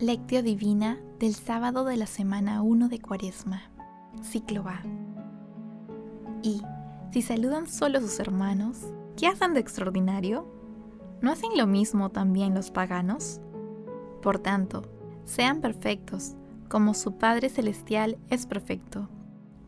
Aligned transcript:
Lectio 0.00 0.42
Divina 0.42 0.98
del 1.18 1.34
sábado 1.34 1.84
de 1.84 1.98
la 1.98 2.06
semana 2.06 2.62
1 2.62 2.88
de 2.88 3.02
Cuaresma, 3.02 3.70
ciclo 4.22 4.64
A. 4.66 4.80
Y, 6.42 6.62
si 7.12 7.20
saludan 7.20 7.68
solo 7.68 8.00
sus 8.00 8.18
hermanos, 8.18 8.78
¿qué 9.18 9.26
hacen 9.26 9.52
de 9.52 9.60
extraordinario? 9.60 10.46
¿No 11.20 11.30
hacen 11.30 11.50
lo 11.54 11.66
mismo 11.66 12.08
también 12.08 12.54
los 12.54 12.70
paganos? 12.70 13.42
Por 14.22 14.38
tanto, 14.38 14.84
sean 15.26 15.60
perfectos, 15.60 16.34
como 16.70 16.94
su 16.94 17.18
Padre 17.18 17.50
Celestial 17.50 18.16
es 18.30 18.46
perfecto. 18.46 19.10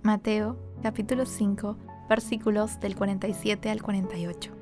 Mateo 0.03 0.57
capítulo 0.83 1.27
5, 1.27 1.77
versículos 2.09 2.81
del 2.81 2.97
47 2.97 3.69
al 3.69 3.83
48. 3.83 4.62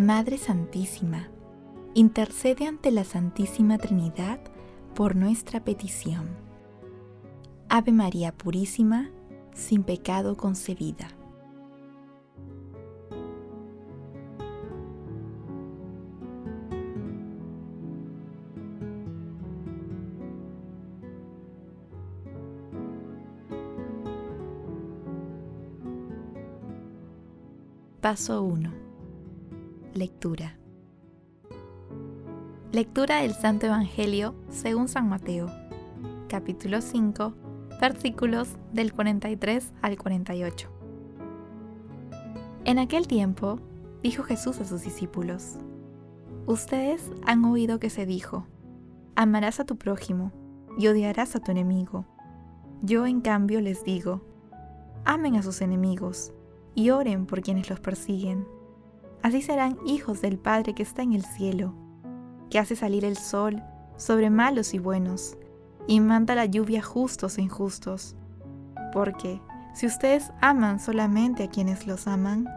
Madre 0.00 0.38
Santísima, 0.38 1.28
intercede 1.92 2.66
ante 2.66 2.90
la 2.90 3.04
Santísima 3.04 3.76
Trinidad 3.76 4.40
por 4.94 5.14
nuestra 5.14 5.62
petición. 5.62 6.26
Ave 7.68 7.92
María 7.92 8.32
Purísima, 8.32 9.10
sin 9.52 9.82
pecado 9.82 10.38
concebida. 10.38 11.08
Paso 28.00 28.42
1 28.42 28.79
Lectura. 29.94 30.56
Lectura 32.70 33.22
del 33.22 33.34
Santo 33.34 33.66
Evangelio 33.66 34.36
según 34.48 34.86
San 34.86 35.08
Mateo, 35.08 35.50
capítulo 36.28 36.80
5, 36.80 37.34
versículos 37.80 38.50
del 38.72 38.92
43 38.92 39.72
al 39.82 39.98
48. 39.98 40.70
En 42.64 42.78
aquel 42.78 43.08
tiempo, 43.08 43.58
dijo 44.00 44.22
Jesús 44.22 44.60
a 44.60 44.64
sus 44.64 44.82
discípulos, 44.82 45.56
Ustedes 46.46 47.10
han 47.26 47.44
oído 47.44 47.80
que 47.80 47.90
se 47.90 48.06
dijo, 48.06 48.46
amarás 49.16 49.58
a 49.58 49.64
tu 49.64 49.76
prójimo 49.76 50.30
y 50.78 50.86
odiarás 50.86 51.34
a 51.34 51.40
tu 51.40 51.50
enemigo. 51.50 52.04
Yo 52.82 53.06
en 53.06 53.22
cambio 53.22 53.60
les 53.60 53.82
digo, 53.82 54.20
amen 55.04 55.34
a 55.34 55.42
sus 55.42 55.60
enemigos 55.60 56.32
y 56.76 56.90
oren 56.90 57.26
por 57.26 57.42
quienes 57.42 57.68
los 57.68 57.80
persiguen 57.80 58.46
Así 59.22 59.42
serán 59.42 59.78
hijos 59.84 60.22
del 60.22 60.38
Padre 60.38 60.74
que 60.74 60.82
está 60.82 61.02
en 61.02 61.12
el 61.12 61.24
cielo, 61.24 61.74
que 62.48 62.58
hace 62.58 62.74
salir 62.74 63.04
el 63.04 63.16
sol 63.16 63.62
sobre 63.96 64.30
malos 64.30 64.72
y 64.72 64.78
buenos, 64.78 65.36
y 65.86 66.00
manda 66.00 66.34
la 66.34 66.46
lluvia 66.46 66.82
justos 66.82 67.36
e 67.38 67.42
injustos. 67.42 68.16
Porque 68.92 69.40
si 69.74 69.86
ustedes 69.86 70.32
aman 70.40 70.80
solamente 70.80 71.44
a 71.44 71.50
quienes 71.50 71.86
los 71.86 72.06
aman, 72.06 72.48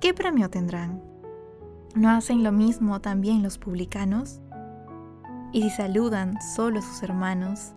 ¿qué 0.00 0.14
premio 0.14 0.50
tendrán? 0.50 1.02
¿No 1.94 2.10
hacen 2.10 2.42
lo 2.42 2.52
mismo 2.52 3.00
también 3.00 3.42
los 3.42 3.58
publicanos? 3.58 4.40
Y 5.52 5.62
si 5.62 5.70
saludan 5.70 6.40
solo 6.54 6.78
a 6.78 6.82
sus 6.82 7.02
hermanos, 7.02 7.74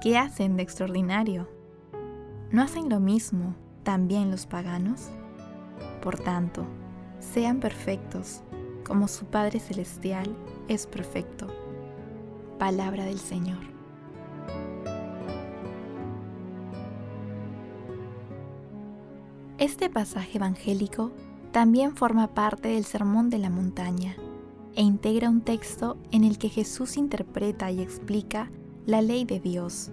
¿qué 0.00 0.18
hacen 0.18 0.56
de 0.56 0.62
extraordinario? 0.62 1.48
¿No 2.50 2.62
hacen 2.62 2.88
lo 2.88 3.00
mismo 3.00 3.54
también 3.82 4.30
los 4.30 4.46
paganos? 4.46 5.10
Por 6.02 6.18
tanto, 6.18 6.66
sean 7.22 7.60
perfectos, 7.60 8.42
como 8.84 9.08
su 9.08 9.26
Padre 9.26 9.60
Celestial 9.60 10.26
es 10.68 10.86
perfecto. 10.86 11.46
Palabra 12.58 13.04
del 13.04 13.18
Señor. 13.18 13.58
Este 19.58 19.88
pasaje 19.88 20.38
evangélico 20.38 21.12
también 21.52 21.94
forma 21.94 22.34
parte 22.34 22.68
del 22.68 22.84
Sermón 22.84 23.30
de 23.30 23.38
la 23.38 23.50
Montaña 23.50 24.16
e 24.74 24.82
integra 24.82 25.30
un 25.30 25.42
texto 25.42 25.96
en 26.10 26.24
el 26.24 26.38
que 26.38 26.48
Jesús 26.48 26.96
interpreta 26.96 27.70
y 27.70 27.80
explica 27.80 28.50
la 28.86 29.02
ley 29.02 29.24
de 29.24 29.38
Dios, 29.38 29.90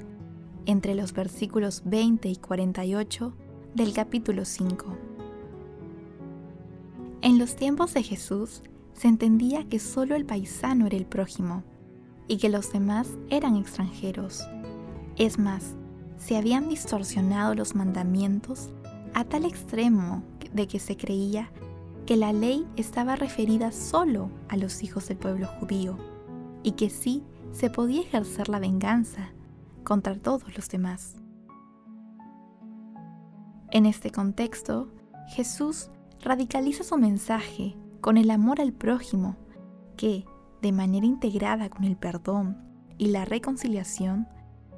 entre 0.66 0.96
los 0.96 1.14
versículos 1.14 1.84
20 1.86 2.30
y 2.30 2.36
48 2.38 3.34
del 3.76 3.94
capítulo 3.94 4.46
5. 4.46 5.09
En 7.30 7.38
los 7.38 7.56
tiempos 7.56 7.94
de 7.94 8.02
Jesús 8.02 8.64
se 8.94 9.08
entendía 9.08 9.64
que 9.70 9.78
solo 9.78 10.16
el 10.16 10.26
paisano 10.26 10.88
era 10.88 10.98
el 10.98 11.06
prójimo 11.06 11.62
y 12.28 12.38
que 12.38 12.50
los 12.50 12.74
demás 12.74 13.08
eran 13.30 13.56
extranjeros. 13.56 14.48
Es 15.16 15.38
más, 15.38 15.76
se 16.18 16.38
habían 16.38 16.70
distorsionado 16.70 17.54
los 17.54 17.76
mandamientos 17.76 18.72
a 19.14 19.26
tal 19.26 19.46
extremo 19.46 20.24
de 20.54 20.68
que 20.68 20.80
se 20.80 20.98
creía 20.98 21.52
que 22.08 22.18
la 22.18 22.34
ley 22.34 22.66
estaba 22.78 23.16
referida 23.16 23.72
solo 23.72 24.32
a 24.48 24.58
los 24.58 24.82
hijos 24.82 25.08
del 25.08 25.18
pueblo 25.18 25.46
judío 25.60 26.00
y 26.64 26.72
que 26.72 26.90
sí 26.90 27.22
se 27.52 27.70
podía 27.70 28.02
ejercer 28.02 28.50
la 28.50 28.58
venganza 28.58 29.30
contra 29.84 30.16
todos 30.16 30.58
los 30.58 30.68
demás. 30.68 31.16
En 33.70 33.86
este 33.86 34.10
contexto, 34.10 34.92
Jesús 35.28 35.92
radicaliza 36.22 36.84
su 36.84 36.98
mensaje 36.98 37.78
con 38.02 38.18
el 38.18 38.32
amor 38.32 38.62
al 38.62 38.74
prójimo, 38.74 39.36
que, 39.98 40.26
de 40.62 40.72
manera 40.72 41.06
integrada 41.06 41.70
con 41.70 41.84
el 41.84 41.98
perdón 41.98 42.58
y 42.98 43.08
la 43.08 43.26
reconciliación, 43.26 44.28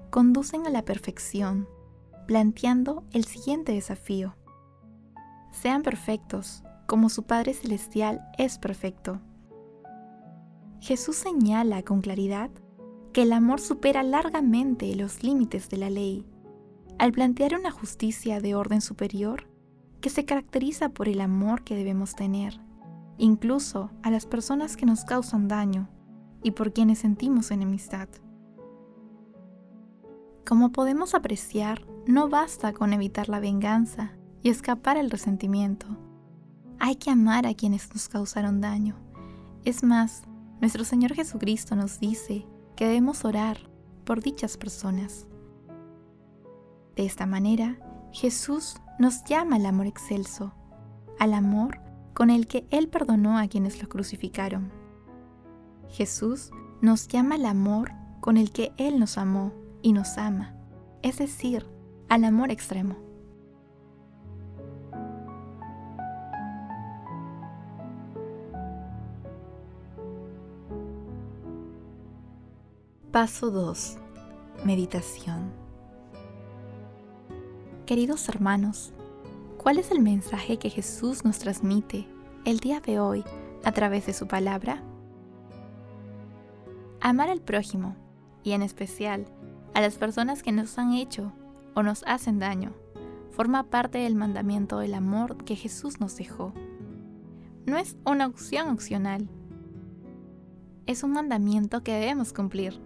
conducen 0.09 0.67
a 0.67 0.69
la 0.69 0.83
perfección, 0.83 1.67
planteando 2.27 3.03
el 3.11 3.25
siguiente 3.25 3.71
desafío. 3.71 4.35
Sean 5.51 5.81
perfectos, 5.81 6.63
como 6.87 7.09
su 7.09 7.23
Padre 7.23 7.53
Celestial 7.53 8.21
es 8.37 8.57
perfecto. 8.57 9.21
Jesús 10.79 11.15
señala 11.15 11.83
con 11.83 12.01
claridad 12.01 12.49
que 13.13 13.23
el 13.23 13.33
amor 13.33 13.59
supera 13.59 14.03
largamente 14.03 14.95
los 14.95 15.23
límites 15.23 15.69
de 15.69 15.77
la 15.77 15.89
ley, 15.89 16.25
al 16.97 17.11
plantear 17.11 17.55
una 17.55 17.71
justicia 17.71 18.39
de 18.39 18.55
orden 18.55 18.81
superior 18.81 19.50
que 20.01 20.09
se 20.09 20.25
caracteriza 20.25 20.89
por 20.89 21.07
el 21.07 21.21
amor 21.21 21.63
que 21.63 21.75
debemos 21.75 22.15
tener, 22.15 22.59
incluso 23.17 23.91
a 24.03 24.09
las 24.09 24.25
personas 24.25 24.75
que 24.75 24.85
nos 24.85 25.05
causan 25.05 25.47
daño 25.47 25.87
y 26.43 26.51
por 26.51 26.73
quienes 26.73 26.99
sentimos 26.99 27.51
enemistad. 27.51 28.09
Como 30.45 30.71
podemos 30.71 31.13
apreciar, 31.13 31.85
no 32.07 32.27
basta 32.27 32.73
con 32.73 32.93
evitar 32.93 33.29
la 33.29 33.39
venganza 33.39 34.11
y 34.41 34.49
escapar 34.49 34.97
al 34.97 35.11
resentimiento. 35.11 35.85
Hay 36.79 36.95
que 36.95 37.11
amar 37.11 37.45
a 37.45 37.53
quienes 37.53 37.93
nos 37.93 38.09
causaron 38.09 38.59
daño. 38.59 38.95
Es 39.65 39.83
más, 39.83 40.23
nuestro 40.59 40.83
Señor 40.83 41.13
Jesucristo 41.13 41.75
nos 41.75 41.99
dice 41.99 42.47
que 42.75 42.85
debemos 42.87 43.23
orar 43.23 43.69
por 44.03 44.23
dichas 44.23 44.57
personas. 44.57 45.27
De 46.95 47.05
esta 47.05 47.27
manera, 47.27 47.77
Jesús 48.11 48.80
nos 48.99 49.23
llama 49.23 49.55
al 49.57 49.65
amor 49.65 49.87
excelso, 49.87 50.53
al 51.19 51.33
amor 51.33 51.79
con 52.13 52.29
el 52.29 52.47
que 52.47 52.65
Él 52.69 52.87
perdonó 52.87 53.37
a 53.37 53.47
quienes 53.47 53.81
lo 53.81 53.89
crucificaron. 53.89 54.71
Jesús 55.89 56.51
nos 56.81 57.07
llama 57.07 57.35
al 57.35 57.45
amor 57.45 57.91
con 58.19 58.37
el 58.37 58.51
que 58.51 58.71
Él 58.77 58.99
nos 58.99 59.17
amó 59.17 59.53
y 59.81 59.93
nos 59.93 60.17
ama, 60.17 60.55
es 61.01 61.17
decir, 61.17 61.65
al 62.09 62.23
amor 62.23 62.51
extremo. 62.51 62.95
Paso 73.11 73.51
2. 73.51 73.97
Meditación. 74.63 75.60
Queridos 77.85 78.29
hermanos, 78.29 78.93
¿cuál 79.57 79.79
es 79.79 79.91
el 79.91 79.99
mensaje 79.99 80.57
que 80.57 80.69
Jesús 80.69 81.25
nos 81.25 81.39
transmite 81.39 82.07
el 82.45 82.59
día 82.59 82.79
de 82.79 82.99
hoy 82.99 83.23
a 83.63 83.71
través 83.71 84.05
de 84.05 84.13
su 84.13 84.27
palabra? 84.27 84.83
Amar 87.01 87.29
al 87.29 87.41
prójimo, 87.41 87.95
y 88.43 88.51
en 88.51 88.61
especial 88.61 89.25
a 89.73 89.81
las 89.81 89.95
personas 89.95 90.43
que 90.43 90.51
nos 90.51 90.77
han 90.77 90.93
hecho 90.93 91.33
o 91.73 91.81
nos 91.81 92.03
hacen 92.05 92.39
daño, 92.39 92.71
forma 93.31 93.63
parte 93.63 93.97
del 93.97 94.15
mandamiento 94.15 94.77
del 94.79 94.93
amor 94.93 95.43
que 95.43 95.55
Jesús 95.55 95.99
nos 95.99 96.15
dejó. 96.15 96.53
No 97.65 97.77
es 97.77 97.97
una 98.05 98.27
opción 98.27 98.69
opcional. 98.69 99.27
Es 100.85 101.03
un 101.03 101.11
mandamiento 101.11 101.83
que 101.83 101.93
debemos 101.93 102.31
cumplir. 102.31 102.79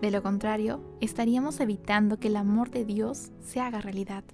De 0.00 0.10
lo 0.10 0.22
contrario, 0.22 0.80
estaríamos 1.00 1.60
evitando 1.60 2.18
que 2.18 2.28
el 2.28 2.36
amor 2.36 2.70
de 2.70 2.84
Dios 2.84 3.32
se 3.40 3.60
haga 3.60 3.80
realidad. 3.80 4.24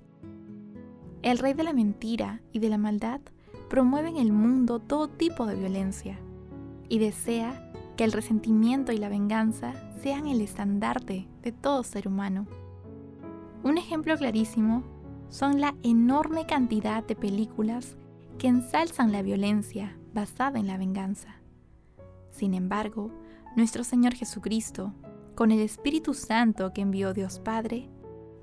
El 1.23 1.39
rey 1.39 1.55
de 1.55 1.65
la 1.65 1.73
mentira 1.73 2.41
y 2.53 2.61
de 2.61 2.71
la 2.71 2.79
maldad 2.79 3.21
promueve 3.69 4.09
en 4.09 4.17
el 4.17 4.33
mundo 4.33 4.81
todo 4.81 5.09
tipo 5.09 5.47
de 5.47 5.55
violencia 5.55 6.19
y 6.89 6.99
desea 6.99 7.73
que 7.97 8.05
el 8.05 8.13
resentimiento 8.13 8.93
y 8.93 8.97
la 8.97 9.09
venganza 9.09 9.75
sean 10.03 10.27
el 10.27 10.41
estandarte 10.41 11.29
de 11.43 11.53
todo 11.53 11.83
ser 11.83 12.09
humano. 12.09 12.47
Un 13.63 13.77
ejemplo 13.77 14.17
clarísimo 14.17 14.83
son 15.29 15.61
la 15.61 15.75
enorme 15.83 16.47
cantidad 16.47 17.05
de 17.05 17.15
películas 17.15 17.97
que 18.39 18.49
ensalzan 18.49 19.13
la 19.13 19.23
violencia 19.23 19.97
basada 20.15 20.59
en 20.59 20.67
la 20.67 20.79
venganza. 20.79 21.37
Sin 22.31 22.55
embargo, 22.55 23.11
nuestro 23.55 23.85
Señor 23.85 24.15
Jesucristo, 24.15 24.95
con 25.41 25.53
el 25.53 25.61
Espíritu 25.61 26.13
Santo 26.13 26.75
que 26.75 26.83
envió 26.83 27.15
Dios 27.15 27.41
Padre, 27.41 27.89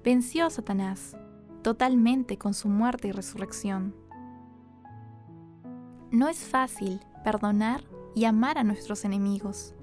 venció 0.03 0.47
a 0.47 0.49
Satanás 0.49 1.15
totalmente 1.61 2.39
con 2.39 2.55
su 2.55 2.69
muerte 2.69 3.09
y 3.09 3.11
resurrección. 3.11 3.95
No 6.09 6.27
es 6.27 6.39
fácil 6.39 6.99
perdonar 7.23 7.83
y 8.15 8.25
amar 8.25 8.57
a 8.57 8.63
nuestros 8.63 9.05
enemigos. 9.05 9.75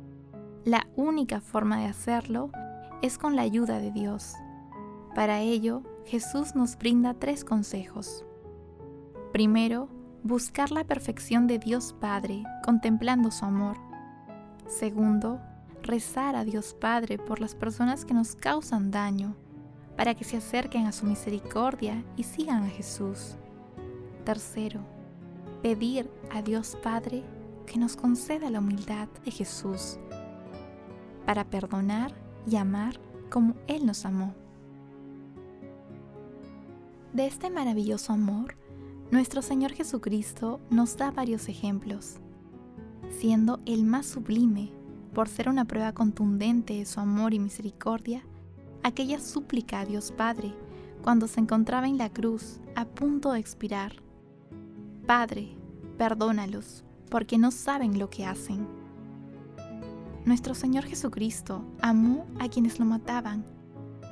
La 0.64 0.88
única 0.96 1.40
forma 1.40 1.78
de 1.78 1.86
hacerlo 1.86 2.50
es 3.00 3.16
con 3.16 3.36
la 3.36 3.42
ayuda 3.42 3.78
de 3.78 3.92
Dios. 3.92 4.34
Para 5.14 5.38
ello, 5.38 5.84
Jesús 6.06 6.56
nos 6.56 6.76
brinda 6.76 7.14
tres 7.14 7.44
consejos. 7.44 8.26
Primero, 9.32 9.88
buscar 10.24 10.72
la 10.72 10.82
perfección 10.82 11.46
de 11.46 11.60
Dios 11.60 11.92
Padre 11.92 12.42
contemplando 12.64 13.30
su 13.30 13.44
amor. 13.44 13.76
Segundo, 14.66 15.40
rezar 15.84 16.34
a 16.34 16.44
Dios 16.44 16.74
Padre 16.74 17.18
por 17.18 17.40
las 17.40 17.54
personas 17.54 18.04
que 18.04 18.14
nos 18.14 18.34
causan 18.34 18.90
daño 18.90 19.36
para 19.96 20.14
que 20.14 20.24
se 20.24 20.36
acerquen 20.36 20.86
a 20.86 20.92
su 20.92 21.06
misericordia 21.06 22.04
y 22.16 22.24
sigan 22.24 22.64
a 22.64 22.68
Jesús. 22.68 23.36
Tercero, 24.24 24.80
pedir 25.62 26.10
a 26.32 26.42
Dios 26.42 26.76
Padre 26.82 27.22
que 27.66 27.78
nos 27.78 27.96
conceda 27.96 28.50
la 28.50 28.58
humildad 28.58 29.08
de 29.24 29.30
Jesús 29.30 29.98
para 31.24 31.44
perdonar 31.44 32.12
y 32.46 32.56
amar 32.56 32.98
como 33.30 33.54
Él 33.66 33.86
nos 33.86 34.04
amó. 34.04 34.34
De 37.12 37.26
este 37.26 37.48
maravilloso 37.50 38.12
amor, 38.12 38.56
nuestro 39.10 39.42
Señor 39.42 39.72
Jesucristo 39.72 40.60
nos 40.70 40.96
da 40.96 41.12
varios 41.12 41.48
ejemplos, 41.48 42.16
siendo 43.20 43.60
el 43.64 43.84
más 43.84 44.06
sublime 44.06 44.72
por 45.14 45.28
ser 45.28 45.48
una 45.48 45.64
prueba 45.64 45.92
contundente 45.92 46.74
de 46.74 46.84
su 46.84 47.00
amor 47.00 47.32
y 47.32 47.38
misericordia 47.38 48.24
aquella 48.82 49.18
súplica 49.18 49.80
a 49.80 49.86
Dios 49.86 50.12
Padre 50.12 50.54
cuando 51.02 51.26
se 51.26 51.40
encontraba 51.40 51.88
en 51.88 51.98
la 51.98 52.10
cruz 52.10 52.60
a 52.74 52.84
punto 52.84 53.32
de 53.32 53.40
expirar. 53.40 53.92
Padre, 55.06 55.56
perdónalos, 55.96 56.84
porque 57.10 57.38
no 57.38 57.50
saben 57.50 57.98
lo 57.98 58.10
que 58.10 58.26
hacen. 58.26 58.66
Nuestro 60.24 60.54
Señor 60.54 60.84
Jesucristo 60.84 61.64
amó 61.80 62.26
a 62.40 62.48
quienes 62.48 62.78
lo 62.78 62.84
mataban. 62.84 63.44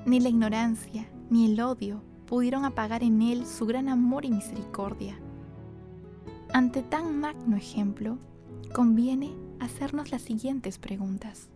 Ni 0.04 0.20
la 0.20 0.28
ignorancia 0.28 1.08
ni 1.30 1.50
el 1.50 1.60
odio 1.60 2.02
pudieron 2.26 2.64
apagar 2.64 3.02
en 3.02 3.22
Él 3.22 3.46
su 3.46 3.66
gran 3.66 3.88
amor 3.88 4.24
y 4.24 4.30
misericordia. 4.30 5.18
Ante 6.52 6.82
tan 6.82 7.18
magno 7.18 7.56
ejemplo, 7.56 8.18
conviene 8.74 9.34
hacernos 9.62 10.10
las 10.10 10.22
siguientes 10.22 10.78
preguntas. 10.78 11.48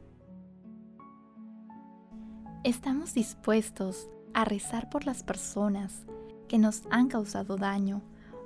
¿Estamos 2.63 3.15
dispuestos 3.15 4.09
a 4.33 4.45
rezar 4.45 4.89
por 4.91 5.07
las 5.07 5.23
personas 5.23 6.07
que 6.49 6.59
nos 6.59 6.83
han 6.91 7.09
causado 7.09 7.57
daño 7.57 8.03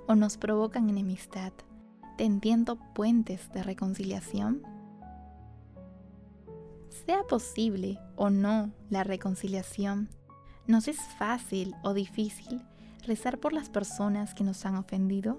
o 0.07 0.15
nos 0.15 0.39
provocan 0.39 0.89
enemistad, 0.89 1.53
tendiendo 2.17 2.77
puentes 2.95 3.53
de 3.53 3.63
reconciliación? 3.63 4.63
Sea 6.89 7.23
posible 7.25 7.99
o 8.17 8.31
no 8.31 8.71
la 8.89 9.05
reconciliación, 9.05 10.09
¿nos 10.67 10.89
es 10.89 10.99
fácil 11.19 11.75
o 11.83 11.93
difícil 11.93 12.63
rezar 13.07 13.39
por 13.39 13.53
las 13.53 13.69
personas 13.69 14.35
que 14.35 14.45
nos 14.45 14.65
han 14.65 14.77
ofendido? 14.77 15.39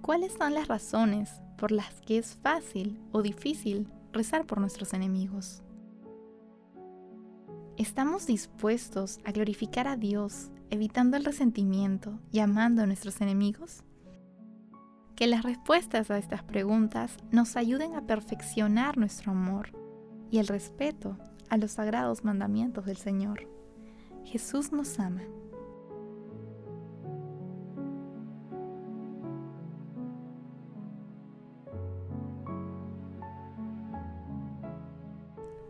¿Cuáles 0.00 0.32
son 0.32 0.54
las 0.54 0.68
razones 0.68 1.43
por 1.56 1.72
las 1.72 2.00
que 2.02 2.18
es 2.18 2.36
fácil 2.36 3.00
o 3.12 3.22
difícil 3.22 3.88
rezar 4.12 4.46
por 4.46 4.60
nuestros 4.60 4.94
enemigos? 4.94 5.62
¿Estamos 7.76 8.26
dispuestos 8.26 9.18
a 9.24 9.32
glorificar 9.32 9.88
a 9.88 9.96
Dios 9.96 10.50
evitando 10.70 11.16
el 11.16 11.24
resentimiento 11.24 12.20
y 12.30 12.38
amando 12.38 12.82
a 12.82 12.86
nuestros 12.86 13.20
enemigos? 13.20 13.82
Que 15.16 15.26
las 15.26 15.42
respuestas 15.42 16.10
a 16.10 16.18
estas 16.18 16.42
preguntas 16.42 17.16
nos 17.30 17.56
ayuden 17.56 17.94
a 17.94 18.06
perfeccionar 18.06 18.96
nuestro 18.96 19.32
amor 19.32 19.70
y 20.30 20.38
el 20.38 20.46
respeto 20.46 21.18
a 21.48 21.56
los 21.56 21.72
sagrados 21.72 22.24
mandamientos 22.24 22.86
del 22.86 22.96
Señor. 22.96 23.48
Jesús 24.24 24.72
nos 24.72 24.98
ama. 24.98 25.22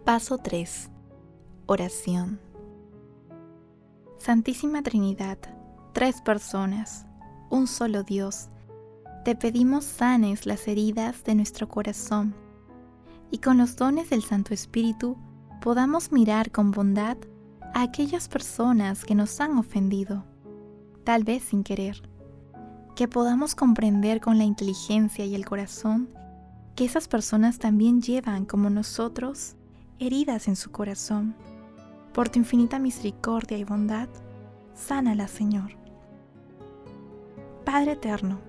Paso 0.04 0.36
3 0.36 0.90
Oración. 1.64 2.38
Santísima 4.18 4.82
Trinidad, 4.82 5.38
tres 5.94 6.20
personas, 6.20 7.06
un 7.48 7.66
solo 7.66 8.02
Dios, 8.02 8.50
te 9.24 9.34
pedimos 9.34 9.86
sanes 9.86 10.44
las 10.44 10.68
heridas 10.68 11.24
de 11.24 11.34
nuestro 11.34 11.70
corazón 11.70 12.34
y 13.30 13.38
con 13.38 13.56
los 13.56 13.76
dones 13.76 14.10
del 14.10 14.22
Santo 14.22 14.52
Espíritu 14.52 15.16
podamos 15.62 16.12
mirar 16.12 16.50
con 16.50 16.70
bondad 16.70 17.16
a 17.72 17.80
aquellas 17.80 18.28
personas 18.28 19.06
que 19.06 19.14
nos 19.14 19.40
han 19.40 19.56
ofendido, 19.56 20.26
tal 21.04 21.24
vez 21.24 21.44
sin 21.44 21.64
querer, 21.64 22.02
que 22.94 23.08
podamos 23.08 23.54
comprender 23.54 24.20
con 24.20 24.36
la 24.36 24.44
inteligencia 24.44 25.24
y 25.24 25.34
el 25.34 25.46
corazón 25.46 26.10
que 26.76 26.84
esas 26.84 27.08
personas 27.08 27.58
también 27.58 28.02
llevan 28.02 28.44
como 28.44 28.68
nosotros 28.68 29.56
heridas 29.98 30.48
en 30.48 30.56
su 30.56 30.70
corazón 30.70 31.34
por 32.12 32.28
tu 32.28 32.38
infinita 32.38 32.78
misericordia 32.78 33.58
y 33.58 33.64
bondad, 33.64 34.08
sánala, 34.74 35.28
Señor. 35.28 35.76
Padre 37.64 37.92
eterno, 37.92 38.40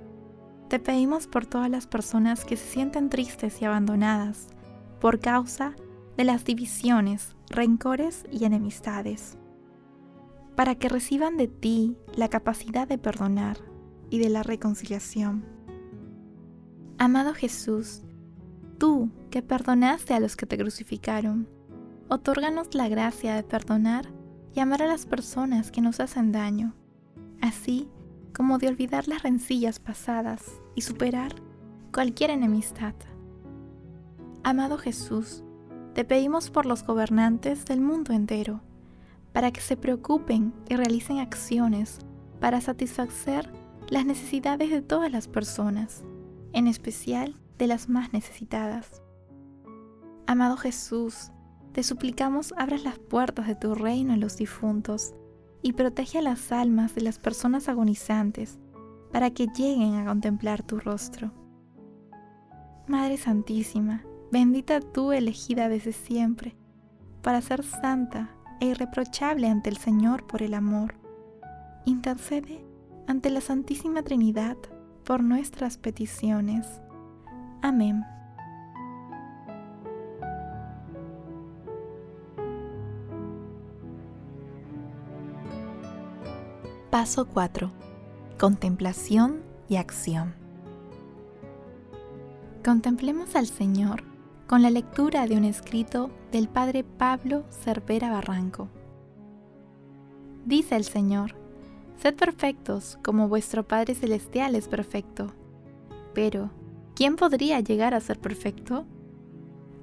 te 0.68 0.80
pedimos 0.80 1.28
por 1.28 1.46
todas 1.46 1.70
las 1.70 1.88
personas 1.88 2.46
que 2.46 2.58
se 2.58 2.68
sienten 2.68 3.10
tristes 3.10 3.62
y 3.62 3.66
abandonadas 3.66 4.48
por 5.00 5.20
causa 5.20 5.76
de 6.18 6.24
las 6.24 6.46
divisiones, 6.46 7.36
rencores 7.50 8.26
y 8.32 8.46
enemistades, 8.46 9.38
para 10.56 10.76
que 10.76 10.90
reciban 10.90 11.38
de 11.38 11.48
ti 11.48 11.98
la 12.16 12.30
capacidad 12.30 12.88
de 12.88 12.98
perdonar 12.98 13.58
y 14.10 14.20
de 14.20 14.30
la 14.30 14.44
reconciliación. 14.44 15.46
Amado 16.98 17.34
Jesús, 17.34 18.04
tú 18.78 19.10
que 19.36 19.42
perdonaste 19.42 20.14
a 20.14 20.22
los 20.22 20.38
que 20.38 20.46
te 20.46 20.58
crucificaron, 20.58 21.50
Otórganos 22.08 22.74
la 22.74 22.88
gracia 22.88 23.36
de 23.36 23.44
perdonar 23.44 24.08
y 24.54 24.62
amar 24.62 24.82
a 24.82 24.88
las 24.88 25.06
personas 25.06 25.72
que 25.72 25.82
nos 25.82 26.00
hacen 26.00 26.32
daño, 26.32 26.74
así 27.42 27.90
como 28.34 28.60
de 28.60 28.70
olvidar 28.70 29.10
las 29.10 29.24
rencillas 29.24 29.80
pasadas 29.80 30.62
y 30.74 30.84
superar 30.84 31.36
cualquier 31.94 32.30
enemistad. 32.30 32.94
Amado 34.42 34.78
Jesús, 34.78 35.44
te 35.94 36.06
pedimos 36.06 36.50
por 36.50 36.66
los 36.66 36.86
gobernantes 36.86 37.66
del 37.66 37.82
mundo 37.82 38.14
entero, 38.14 38.62
para 39.34 39.52
que 39.52 39.60
se 39.60 39.76
preocupen 39.76 40.54
y 40.70 40.78
realicen 40.78 41.20
acciones 41.20 42.00
para 42.40 42.62
satisfacer 42.62 43.52
las 43.90 44.06
necesidades 44.06 44.70
de 44.70 44.82
todas 44.82 45.12
las 45.12 45.28
personas, 45.28 46.06
en 46.54 46.68
especial 46.68 47.36
de 47.58 47.68
las 47.68 47.90
más 47.90 48.14
necesitadas. 48.14 49.02
Amado 50.28 50.58
Jesús, 50.58 51.32
te 51.72 51.84
suplicamos 51.84 52.54
abras 52.58 52.84
las 52.84 52.98
puertas 52.98 53.48
de 53.48 53.56
tu 53.56 53.76
reino 53.76 54.14
a 54.14 54.18
los 54.18 54.38
difuntos 54.38 55.14
y 55.62 55.74
protege 55.74 56.18
a 56.18 56.22
las 56.24 56.52
almas 56.52 56.96
de 56.96 57.02
las 57.02 57.20
personas 57.20 57.70
agonizantes 57.70 58.58
para 59.12 59.30
que 59.30 59.48
lleguen 59.48 59.96
a 59.96 60.06
contemplar 60.06 60.64
tu 60.64 60.80
rostro. 60.80 61.32
Madre 62.88 63.18
Santísima, 63.18 64.04
bendita 64.32 64.80
tú 64.80 65.12
elegida 65.12 65.70
desde 65.70 65.92
siempre, 65.92 66.56
para 67.22 67.42
ser 67.42 67.64
santa 67.64 68.30
e 68.60 68.68
irreprochable 68.68 69.48
ante 69.48 69.70
el 69.70 69.78
Señor 69.78 70.26
por 70.26 70.42
el 70.42 70.54
amor. 70.54 70.96
Intercede 71.86 72.66
ante 73.08 73.30
la 73.30 73.42
Santísima 73.42 74.02
Trinidad 74.02 74.58
por 75.04 75.24
nuestras 75.24 75.78
peticiones. 75.78 76.82
Amén. 77.62 78.04
Paso 86.96 87.26
4. 87.26 87.70
Contemplación 88.40 89.42
y 89.68 89.76
acción. 89.76 90.34
Contemplemos 92.64 93.36
al 93.36 93.48
Señor 93.48 94.06
con 94.48 94.62
la 94.62 94.70
lectura 94.70 95.28
de 95.28 95.36
un 95.36 95.44
escrito 95.44 96.10
del 96.32 96.48
Padre 96.48 96.86
Pablo 96.86 97.44
Cervera 97.50 98.12
Barranco. 98.12 98.70
Dice 100.46 100.78
el 100.78 100.86
Señor, 100.86 101.36
Sed 102.02 102.16
perfectos 102.16 102.98
como 103.04 103.28
vuestro 103.28 103.68
Padre 103.68 103.94
Celestial 103.94 104.56
es 104.56 104.70
perfecto. 104.70 105.34
Pero, 106.14 106.50
¿quién 106.96 107.18
podría 107.18 107.60
llegar 107.60 107.94
a 107.94 108.00
ser 108.00 108.20
perfecto? 108.20 108.86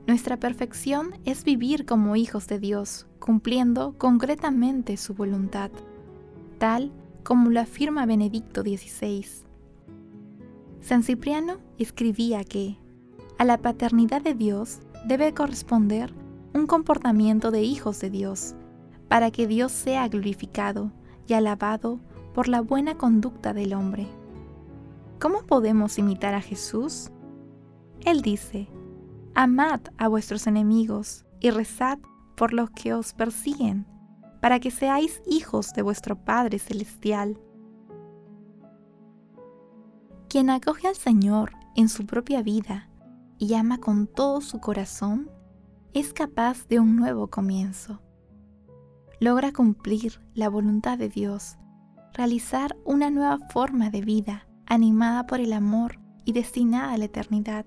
Nuestra 0.07 0.39
perfección 0.39 1.11
es 1.27 1.45
vivir 1.45 1.85
como 1.85 2.17
hijos 2.17 2.47
de 2.47 2.59
Dios, 2.59 3.07
cumpliendo 3.19 3.99
concretamente 3.99 4.97
su 4.97 5.13
voluntad, 5.13 5.71
tal 6.57 6.91
como 7.23 7.51
lo 7.51 7.61
afirma 7.61 8.07
Benedicto 8.07 8.63
XVI. 8.63 9.27
San 10.81 11.03
Cipriano 11.03 11.59
escribía 11.79 12.45
que 12.45 12.79
a 13.39 13.45
la 13.45 13.59
paternidad 13.59 14.23
de 14.23 14.35
Dios 14.35 14.81
debe 15.07 15.33
corresponder 15.33 16.13
un 16.55 16.67
comportamiento 16.67 17.51
de 17.51 17.63
hijos 17.63 18.01
de 18.01 18.11
Dios, 18.11 18.55
para 19.09 19.31
que 19.31 19.47
Dios 19.47 19.73
sea 19.73 20.09
glorificado 20.09 20.93
y 21.27 21.35
alabado 21.35 22.01
por 22.35 22.49
la 22.49 22.61
buena 22.61 22.97
conducta 22.97 23.53
del 23.53 23.75
hombre. 23.75 24.07
¿Cómo 25.21 25.43
podemos 25.43 25.99
imitar 25.99 26.35
a 26.35 26.41
Jesús? 26.41 27.11
Él 28.05 28.23
dice, 28.23 28.69
Amad 29.35 29.81
a 29.97 30.09
vuestros 30.09 30.47
enemigos 30.47 31.25
y 31.41 31.51
rezad 31.51 31.99
por 32.37 32.53
los 32.53 32.71
que 32.71 32.93
os 32.93 33.13
persiguen, 33.13 33.87
para 34.43 34.61
que 34.61 34.71
seáis 34.71 35.23
hijos 35.27 35.73
de 35.73 35.81
vuestro 35.81 36.23
Padre 36.23 36.59
Celestial. 36.59 37.41
Quien 40.29 40.51
acoge 40.51 40.89
al 40.89 40.97
Señor 40.97 41.53
en 41.77 41.89
su 41.89 42.05
propia 42.05 42.43
vida 42.43 42.91
y 43.39 43.55
ama 43.55 43.79
con 43.79 44.07
todo 44.07 44.43
su 44.43 44.61
corazón, 44.61 45.31
es 45.95 46.13
capaz 46.13 46.69
de 46.69 46.81
un 46.81 46.97
nuevo 46.97 47.29
comienzo 47.29 48.03
logra 49.23 49.53
cumplir 49.53 50.21
la 50.35 50.49
voluntad 50.49 50.99
de 50.99 51.09
Dios, 51.09 51.57
realizar 52.13 52.77
una 52.85 53.09
nueva 53.09 53.39
forma 53.51 53.89
de 53.89 54.01
vida 54.01 54.49
animada 54.67 55.29
por 55.29 55.39
el 55.39 55.53
amor 55.53 56.01
y 56.25 56.33
destinada 56.33 56.93
a 56.93 56.99
la 56.99 57.05
eternidad. 57.05 57.65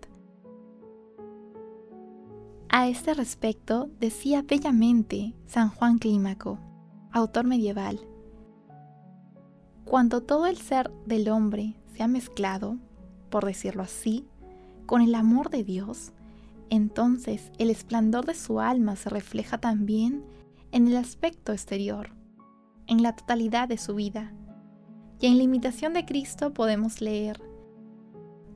A 2.77 2.89
este 2.89 3.13
respecto 3.13 3.89
decía 4.01 4.41
bellamente 4.41 5.34
San 5.46 5.70
Juan 5.70 5.98
Clímaco, 5.98 6.60
autor 7.10 7.46
medieval, 7.46 8.01
cuando 9.86 10.22
todo 10.22 10.46
el 10.46 10.58
ser 10.58 10.91
del 11.05 11.29
hombre 11.29 11.77
se 11.96 12.03
ha 12.03 12.10
mezclado, 12.10 12.77
por 13.29 13.46
decirlo 13.46 13.82
así, 13.82 14.27
con 14.86 15.01
el 15.01 15.15
amor 15.15 15.51
de 15.51 15.63
Dios, 15.63 16.12
entonces 16.70 17.50
el 17.60 17.70
esplendor 17.70 18.25
de 18.25 18.36
su 18.36 18.60
alma 18.60 18.98
se 18.98 19.10
refleja 19.10 19.58
también 19.58 20.25
en 20.74 20.89
el 20.89 20.98
aspecto 20.98 21.53
exterior, 21.53 22.10
en 22.88 23.03
la 23.03 23.15
totalidad 23.15 23.70
de 23.70 23.77
su 23.77 23.96
vida. 23.96 24.34
Y 25.22 25.27
en 25.27 25.38
la 25.38 25.44
imitación 25.44 25.94
de 25.94 26.03
Cristo 26.03 26.53
podemos 26.53 27.00
leer, 27.00 27.41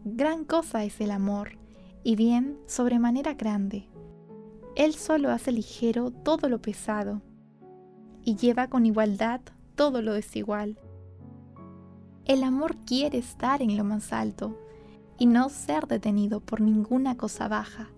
Gran 0.03 0.43
cosa 0.43 0.83
es 0.83 0.99
el 0.99 1.11
amor, 1.11 1.57
y 2.03 2.17
bien 2.17 2.57
sobremanera 2.67 3.33
grande. 3.33 3.88
Él 4.79 4.93
solo 4.93 5.29
hace 5.29 5.51
ligero 5.51 6.09
todo 6.09 6.47
lo 6.47 6.61
pesado, 6.61 7.21
y 8.23 8.37
lleva 8.37 8.69
con 8.69 8.85
igualdad 8.85 9.41
todo 9.75 10.01
lo 10.01 10.13
desigual. 10.13 10.79
El 12.23 12.45
amor 12.45 12.77
quiere 12.85 13.17
estar 13.17 13.61
en 13.61 13.75
lo 13.75 13.83
más 13.83 14.13
alto, 14.13 14.57
y 15.17 15.25
no 15.25 15.49
ser 15.49 15.85
detenido 15.87 16.39
por 16.39 16.61
ninguna 16.61 17.17
cosa 17.17 17.49
baja. 17.49 17.89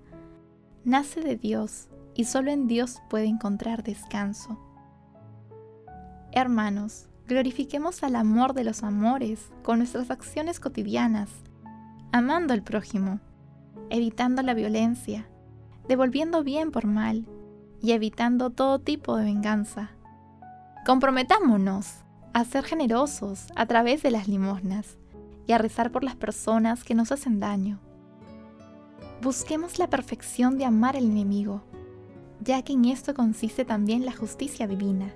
Nace 0.84 1.22
de 1.22 1.36
Dios 1.36 1.88
y 2.16 2.24
solo 2.24 2.50
en 2.50 2.68
Dios 2.68 3.00
puede 3.12 3.26
encontrar 3.26 3.84
descanso. 3.84 4.58
Hermanos, 6.32 7.10
glorifiquemos 7.28 8.02
al 8.02 8.16
amor 8.16 8.56
de 8.56 8.64
los 8.64 8.82
amores 8.82 9.52
con 9.62 9.78
nuestras 9.78 10.10
acciones 10.10 10.60
cotidianas, 10.60 11.30
amando 12.12 12.56
al 12.56 12.64
prójimo, 12.64 13.20
evitando 13.92 14.42
la 14.42 14.56
violencia, 14.56 15.28
devolviendo 15.88 16.44
bien 16.44 16.72
por 16.72 16.86
mal 16.86 17.26
y 17.82 17.92
evitando 17.92 18.50
todo 18.50 18.80
tipo 18.80 19.16
de 19.18 19.26
venganza. 19.26 19.92
Comprometámonos 20.86 22.04
a 22.34 22.44
ser 22.46 22.64
generosos 22.64 23.48
a 23.56 23.66
través 23.66 24.04
de 24.04 24.12
las 24.12 24.28
limosnas 24.28 24.98
y 25.48 25.54
a 25.54 25.58
rezar 25.58 25.92
por 25.92 26.04
las 26.04 26.16
personas 26.16 26.84
que 26.84 26.96
nos 26.96 27.12
hacen 27.12 27.40
daño. 27.40 27.80
Busquemos 29.22 29.80
la 29.80 29.88
perfección 29.88 30.58
de 30.58 30.66
amar 30.66 30.96
al 30.98 31.06
enemigo 31.06 31.64
ya 32.44 32.62
que 32.64 32.74
en 32.74 32.86
esto 32.86 33.14
consiste 33.14 33.66
también 33.66 34.06
la 34.06 34.12
justicia 34.12 34.68
divina. 34.68 35.14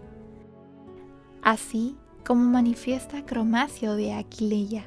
Así 1.41 1.95
como 2.25 2.43
manifiesta 2.43 3.25
Cromacio 3.25 3.95
de 3.95 4.13
Aquileia. 4.13 4.85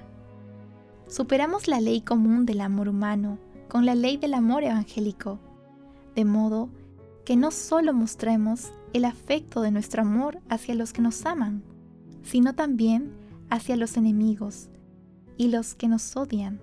Superamos 1.09 1.69
la 1.69 1.81
ley 1.81 2.01
común 2.01 2.47
del 2.47 2.61
amor 2.61 2.89
humano 2.89 3.39
con 3.69 3.87
la 3.87 3.95
ley 3.95 4.17
del 4.17 4.35
amor 4.35 4.65
evangélico, 4.65 5.39
de 6.19 6.25
modo 6.25 6.69
que 7.25 7.37
no 7.37 7.53
solo 7.53 7.95
mostremos 7.95 8.73
el 8.93 9.05
afecto 9.05 9.63
de 9.63 9.71
nuestro 9.71 10.03
amor 10.03 10.41
hacia 10.49 10.75
los 10.75 10.93
que 10.93 11.01
nos 11.01 11.25
aman, 11.25 11.63
sino 12.23 12.55
también 12.55 13.13
hacia 13.51 13.77
los 13.77 13.97
enemigos 13.97 14.69
y 15.37 15.49
los 15.49 15.77
que 15.77 15.87
nos 15.87 16.17
odian, 16.17 16.61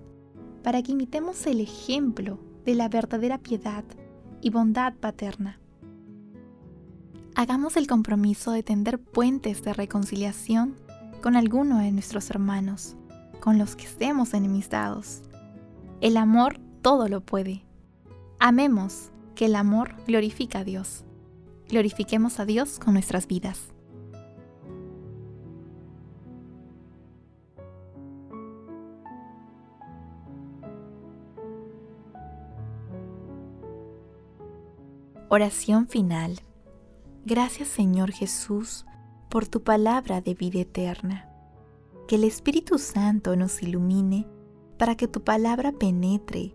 para 0.62 0.82
que 0.82 0.92
imitemos 0.92 1.46
el 1.46 1.60
ejemplo 1.60 2.38
de 2.64 2.74
la 2.74 2.88
verdadera 2.88 3.38
piedad 3.38 3.84
y 4.42 4.50
bondad 4.50 4.92
paterna 4.94 5.58
hagamos 7.36 7.76
el 7.76 7.86
compromiso 7.86 8.50
de 8.50 8.62
tender 8.62 8.98
puentes 8.98 9.62
de 9.62 9.74
reconciliación 9.74 10.74
con 11.22 11.36
alguno 11.36 11.78
de 11.78 11.92
nuestros 11.92 12.30
hermanos, 12.30 12.96
con 13.40 13.58
los 13.58 13.76
que 13.76 13.84
estemos 13.84 14.32
enemistados. 14.32 15.22
El 16.00 16.16
amor 16.16 16.58
todo 16.80 17.08
lo 17.08 17.20
puede. 17.20 17.62
Amemos, 18.38 19.10
que 19.36 19.44
el 19.44 19.54
amor 19.54 19.94
glorifica 20.08 20.60
a 20.60 20.64
Dios. 20.64 21.04
Glorifiquemos 21.68 22.40
a 22.40 22.44
Dios 22.44 22.80
con 22.80 22.94
nuestras 22.94 23.28
vidas. 23.28 23.68
Oración 35.28 35.86
final. 35.86 36.40
Gracias 37.24 37.68
Señor 37.68 38.12
Jesús 38.12 38.86
por 39.28 39.46
tu 39.46 39.62
palabra 39.62 40.20
de 40.20 40.34
vida 40.34 40.60
eterna. 40.60 41.28
Que 42.08 42.14
el 42.14 42.24
Espíritu 42.24 42.78
Santo 42.78 43.36
nos 43.36 43.62
ilumine 43.62 44.26
para 44.78 44.96
que 44.96 45.08
tu 45.08 45.22
palabra 45.22 45.72
penetre 45.72 46.54